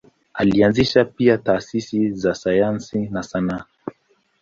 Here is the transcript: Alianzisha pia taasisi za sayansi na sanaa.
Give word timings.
Alianzisha 0.33 1.05
pia 1.05 1.37
taasisi 1.37 2.11
za 2.11 2.35
sayansi 2.35 2.99
na 2.99 3.23
sanaa. 3.23 3.65